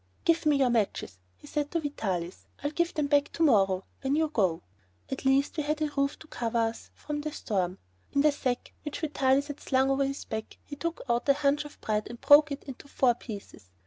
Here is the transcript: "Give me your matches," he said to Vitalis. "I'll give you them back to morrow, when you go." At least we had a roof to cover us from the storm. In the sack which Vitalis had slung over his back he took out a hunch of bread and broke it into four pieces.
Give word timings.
"Give 0.25 0.47
me 0.47 0.55
your 0.55 0.71
matches," 0.71 1.19
he 1.35 1.45
said 1.45 1.69
to 1.69 1.79
Vitalis. 1.79 2.47
"I'll 2.63 2.71
give 2.71 2.87
you 2.87 2.93
them 2.95 3.05
back 3.05 3.31
to 3.33 3.43
morrow, 3.43 3.83
when 4.01 4.15
you 4.15 4.29
go." 4.29 4.63
At 5.11 5.25
least 5.25 5.57
we 5.57 5.61
had 5.61 5.79
a 5.79 5.91
roof 5.95 6.17
to 6.17 6.27
cover 6.27 6.57
us 6.57 6.89
from 6.95 7.21
the 7.21 7.31
storm. 7.31 7.77
In 8.11 8.21
the 8.21 8.31
sack 8.31 8.73
which 8.83 9.01
Vitalis 9.01 9.45
had 9.45 9.59
slung 9.59 9.91
over 9.91 10.03
his 10.03 10.25
back 10.25 10.57
he 10.63 10.75
took 10.75 11.01
out 11.07 11.29
a 11.29 11.33
hunch 11.33 11.65
of 11.65 11.79
bread 11.81 12.07
and 12.09 12.19
broke 12.19 12.51
it 12.51 12.63
into 12.63 12.87
four 12.87 13.13
pieces. 13.13 13.69